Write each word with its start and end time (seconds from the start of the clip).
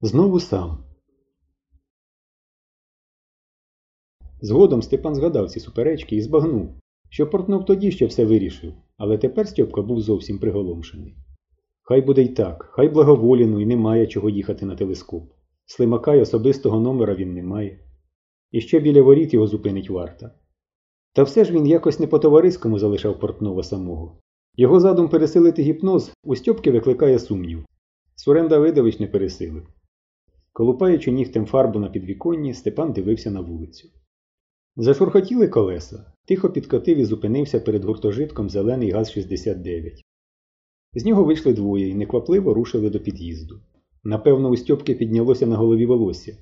Знову 0.00 0.40
сам. 0.40 0.84
Згодом 4.40 4.82
Степан 4.82 5.14
згадав 5.14 5.50
ці 5.50 5.60
суперечки 5.60 6.16
і 6.16 6.22
збагнув, 6.22 6.74
що 7.08 7.30
Портнов 7.30 7.64
тоді 7.64 7.90
ще 7.90 8.06
все 8.06 8.24
вирішив, 8.24 8.74
але 8.96 9.18
тепер 9.18 9.48
Стьопка 9.48 9.82
був 9.82 10.00
зовсім 10.00 10.38
приголомшений. 10.38 11.16
Хай 11.82 12.00
буде 12.00 12.22
й 12.22 12.28
так, 12.28 12.68
хай 12.72 12.88
благоволіну 12.88 13.60
і 13.60 13.66
немає 13.66 14.06
чого 14.06 14.30
їхати 14.30 14.66
на 14.66 14.76
телескоп. 14.76 15.32
Слимака 15.66 16.14
й 16.14 16.20
особистого 16.20 16.80
номера 16.80 17.14
він 17.14 17.34
не 17.34 17.42
має. 17.42 17.80
І 18.50 18.60
ще 18.60 18.80
біля 18.80 19.02
воріт 19.02 19.34
його 19.34 19.46
зупинить 19.46 19.90
варта. 19.90 20.34
Та 21.12 21.22
все 21.22 21.44
ж 21.44 21.52
він 21.52 21.66
якось 21.66 22.00
не 22.00 22.06
по-товариському 22.06 22.78
залишав 22.78 23.20
Портнова 23.20 23.62
самого. 23.62 24.20
Його 24.56 24.80
задум 24.80 25.08
пересилити 25.08 25.62
гіпноз 25.62 26.12
у 26.24 26.36
Стьопки 26.36 26.70
викликає 26.70 27.18
сумнів. 27.18 27.64
Сурен 28.14 28.48
Давидович 28.48 29.00
не 29.00 29.06
пересилив. 29.06 29.66
Колупаючи 30.58 31.10
нігтем 31.10 31.46
фарбу 31.46 31.78
на 31.78 31.88
підвіконні, 31.88 32.54
Степан 32.54 32.92
дивився 32.92 33.30
на 33.30 33.40
вулицю. 33.40 33.88
Зашурхотіли 34.76 35.48
колеса, 35.48 36.12
тихо 36.24 36.50
підкотив 36.50 36.98
і 36.98 37.04
зупинився 37.04 37.60
перед 37.60 37.84
гуртожитком 37.84 38.50
зелений 38.50 38.92
ГАЗ-69. 38.92 39.92
З 40.94 41.04
нього 41.04 41.24
вийшли 41.24 41.52
двоє 41.52 41.88
і 41.88 41.94
неквапливо 41.94 42.54
рушили 42.54 42.90
до 42.90 43.00
під'їзду. 43.00 43.60
Напевно, 44.04 44.48
у 44.48 44.56
Стьопки 44.56 44.94
піднялося 44.94 45.46
на 45.46 45.56
голові 45.56 45.86
волосся. 45.86 46.36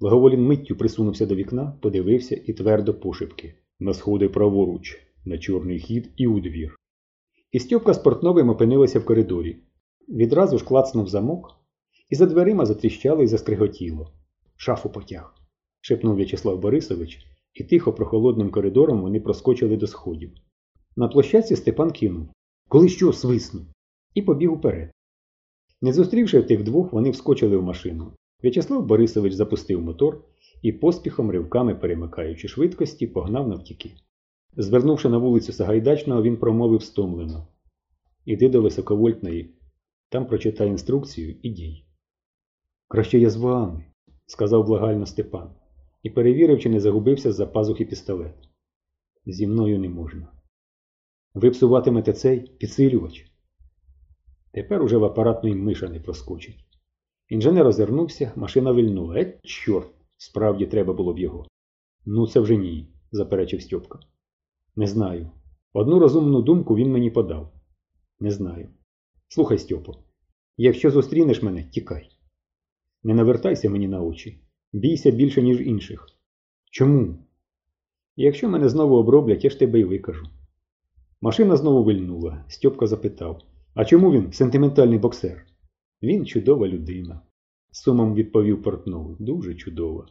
Благоволін 0.00 0.46
миттю 0.46 0.76
присунувся 0.76 1.26
до 1.26 1.34
вікна, 1.34 1.78
подивився 1.82 2.40
і 2.46 2.52
твердо 2.52 2.94
пошепки. 2.94 3.54
На 3.80 3.94
сходи 3.94 4.28
праворуч, 4.28 4.98
на 5.24 5.38
чорний 5.38 5.78
хід 5.78 6.10
і 6.16 6.26
у 6.26 6.40
двір. 6.40 6.76
І 7.52 7.58
Стьопка 7.58 7.94
з 7.94 7.98
Портновим 7.98 8.50
опинилися 8.50 8.98
в 8.98 9.04
коридорі. 9.04 9.56
Відразу 10.08 10.58
ж 10.58 10.64
клацнув 10.64 11.08
замок, 11.08 11.63
і 12.10 12.14
за 12.14 12.26
дверима 12.26 12.66
затріщало 12.66 13.22
і 13.22 13.26
заскриготіло. 13.26 14.12
Шафу 14.56 14.90
потяг, 14.90 15.34
шепнув 15.80 16.16
В'ячеслав 16.16 16.58
Борисович, 16.58 17.26
і 17.54 17.64
тихо 17.64 17.92
прохолодним 17.92 18.50
коридором 18.50 19.02
вони 19.02 19.20
проскочили 19.20 19.76
до 19.76 19.86
сходів. 19.86 20.32
На 20.96 21.08
площадці 21.08 21.56
Степан 21.56 21.90
кинув 21.90 22.28
Коли 22.68 22.88
що 22.88 23.12
свиснув, 23.12 23.64
і 24.14 24.22
побіг 24.22 24.52
уперед. 24.52 24.90
Не 25.80 25.92
зустрівши 25.92 26.42
тих 26.42 26.62
двох, 26.62 26.92
вони 26.92 27.10
вскочили 27.10 27.56
в 27.56 27.62
машину. 27.62 28.12
В'ячеслав 28.42 28.86
Борисович 28.86 29.32
запустив 29.32 29.82
мотор 29.82 30.24
і 30.62 30.72
поспіхом 30.72 31.30
ривками 31.30 31.74
перемикаючи 31.74 32.48
швидкості, 32.48 33.06
погнав 33.06 33.48
навтіки. 33.48 33.92
Звернувши 34.56 35.08
на 35.08 35.18
вулицю 35.18 35.52
Сагайдачного, 35.52 36.22
він 36.22 36.36
промовив 36.36 36.82
стомлено 36.82 37.46
Іди 38.24 38.48
до 38.48 38.62
високовольтної, 38.62 39.54
там 40.08 40.26
прочитай 40.26 40.68
інструкцію 40.68 41.36
і 41.42 41.50
дій. 41.50 41.84
Краще 42.88 43.18
я 43.18 43.30
з 43.30 43.36
вами, 43.36 43.84
сказав 44.26 44.66
благально 44.66 45.06
Степан, 45.06 45.50
і 46.02 46.10
перевірив, 46.10 46.60
чи 46.60 46.68
не 46.68 46.80
загубився 46.80 47.32
з 47.32 47.36
за 47.36 47.46
пазухи 47.46 47.84
пістолет. 47.84 48.34
Зі 49.26 49.46
мною 49.46 49.78
не 49.78 49.88
можна. 49.88 50.32
Ви 51.34 51.50
псуватимете 51.50 52.12
цей 52.12 52.40
підсилювач. 52.40 53.32
Тепер 54.52 54.82
уже 54.82 54.96
в 54.96 55.04
апаратної 55.04 55.54
миша 55.54 55.88
не 55.88 56.00
проскочить. 56.00 56.64
Інженер 57.28 57.66
озирнувся, 57.66 58.32
машина 58.36 58.72
вильнула. 58.72 59.16
Е, 59.16 59.40
чорт, 59.42 59.94
справді 60.16 60.66
треба 60.66 60.92
було 60.92 61.14
б 61.14 61.18
його. 61.18 61.46
Ну, 62.06 62.26
це 62.26 62.40
вже 62.40 62.56
ні, 62.56 62.94
заперечив 63.12 63.62
Стьопка. 63.62 63.98
Не 64.76 64.86
знаю. 64.86 65.30
Одну 65.72 65.98
розумну 65.98 66.42
думку 66.42 66.76
він 66.76 66.92
мені 66.92 67.10
подав. 67.10 67.52
Не 68.20 68.30
знаю. 68.30 68.68
Слухай, 69.28 69.58
Стьопо, 69.58 69.94
якщо 70.56 70.90
зустрінеш 70.90 71.42
мене, 71.42 71.64
тікай. 71.64 72.13
Не 73.04 73.14
навертайся 73.14 73.70
мені 73.70 73.88
на 73.88 74.02
очі. 74.02 74.38
Бійся 74.72 75.10
більше, 75.10 75.42
ніж 75.42 75.60
інших. 75.60 76.06
Чому? 76.70 77.18
Якщо 78.16 78.48
мене 78.48 78.68
знову 78.68 78.96
оброблять, 78.96 79.44
я 79.44 79.50
ж 79.50 79.58
тебе 79.58 79.80
й 79.80 79.84
викажу. 79.84 80.26
Машина 81.20 81.56
знову 81.56 81.84
вильнула. 81.84 82.44
Стьопка 82.48 82.86
запитав 82.86 83.42
А 83.74 83.84
чому 83.84 84.12
він 84.12 84.32
сентиментальний 84.32 84.98
боксер? 84.98 85.46
Він 86.02 86.26
чудова 86.26 86.68
людина. 86.68 87.20
Сумом 87.70 88.14
відповів 88.14 88.62
Портнов. 88.62 89.16
Дуже 89.18 89.54
чудова. 89.54 90.06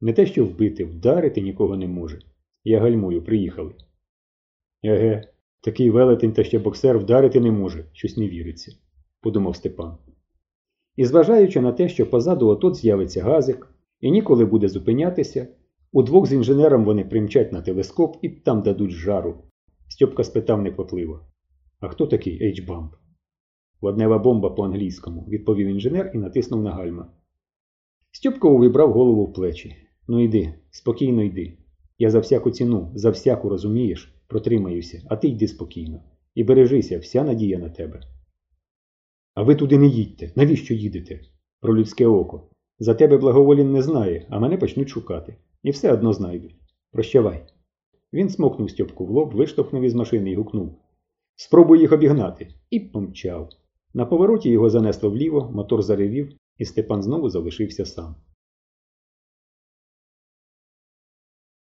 Не 0.00 0.12
те, 0.12 0.26
що 0.26 0.44
вбити, 0.44 0.84
вдарити 0.84 1.40
нікого 1.40 1.76
не 1.76 1.86
може. 1.86 2.18
Я 2.64 2.80
гальмую, 2.80 3.22
приїхали. 3.22 3.74
Еге, 4.84 5.28
такий 5.60 5.90
велетень 5.90 6.32
та 6.32 6.44
ще 6.44 6.58
боксер 6.58 6.98
вдарити 6.98 7.40
не 7.40 7.50
може, 7.50 7.84
щось 7.92 8.16
не 8.16 8.28
віриться, 8.28 8.76
подумав 9.20 9.56
Степан. 9.56 9.98
І 10.98 11.04
зважаючи 11.04 11.60
на 11.60 11.72
те, 11.72 11.88
що 11.88 12.10
позаду 12.10 12.48
отот 12.48 12.76
з'явиться 12.76 13.22
газик, 13.22 13.68
і 14.00 14.10
ніколи 14.10 14.44
буде 14.44 14.68
зупинятися, 14.68 15.48
удвох 15.92 16.26
з 16.26 16.32
інженером 16.32 16.84
вони 16.84 17.04
примчать 17.04 17.52
на 17.52 17.62
телескоп 17.62 18.16
і 18.22 18.28
там 18.28 18.62
дадуть 18.62 18.90
жару. 18.90 19.34
Стьопка 19.88 20.24
спитав 20.24 20.62
неквапливо. 20.62 21.20
А 21.80 21.88
хто 21.88 22.06
такий 22.06 22.42
H-бамп? 22.42 22.90
Воднева 23.80 24.18
бомба 24.18 24.50
по-англійському, 24.50 25.26
відповів 25.28 25.68
інженер 25.68 26.10
і 26.14 26.18
натиснув 26.18 26.62
на 26.62 26.70
гальма. 26.70 27.10
Стьопка 28.10 28.48
увібрав 28.48 28.92
голову 28.92 29.24
в 29.24 29.32
плечі. 29.32 29.76
Ну 30.08 30.24
йди, 30.24 30.54
спокійно 30.70 31.22
йди. 31.22 31.58
Я 31.98 32.10
за 32.10 32.18
всяку 32.18 32.50
ціну, 32.50 32.92
за 32.94 33.10
всяку 33.10 33.48
розумієш, 33.48 34.14
протримаюся, 34.26 35.02
а 35.08 35.16
ти 35.16 35.28
йди 35.28 35.48
спокійно. 35.48 36.02
І 36.34 36.44
бережися, 36.44 36.98
вся 36.98 37.24
надія 37.24 37.58
на 37.58 37.68
тебе. 37.68 38.00
А 39.38 39.42
ви 39.42 39.54
туди 39.54 39.78
не 39.78 39.86
їдьте. 39.86 40.32
Навіщо 40.36 40.74
їдете? 40.74 41.20
Про 41.60 41.76
людське 41.76 42.06
око. 42.06 42.50
За 42.78 42.94
тебе 42.94 43.18
благоволін 43.18 43.72
не 43.72 43.82
знає, 43.82 44.26
а 44.30 44.38
мене 44.38 44.56
почнуть 44.56 44.88
шукати. 44.88 45.36
І 45.62 45.70
все 45.70 45.92
одно 45.92 46.12
знайдуть. 46.12 46.56
Прощавай. 46.92 47.44
Він 48.12 48.28
смокнув 48.28 48.70
Стьопку 48.70 49.06
в 49.06 49.10
лоб, 49.10 49.34
виштовхнув 49.34 49.82
із 49.82 49.94
машини 49.94 50.30
і 50.30 50.34
гукнув 50.34 50.78
Спробуй 51.36 51.80
їх 51.80 51.92
обігнати. 51.92 52.48
І 52.70 52.80
помчав. 52.80 53.48
На 53.94 54.06
повороті 54.06 54.50
його 54.50 54.70
занесло 54.70 55.10
вліво, 55.10 55.50
мотор 55.54 55.82
заревів, 55.82 56.32
і 56.56 56.64
Степан 56.64 57.02
знову 57.02 57.30
залишився 57.30 57.84
сам. 57.84 58.14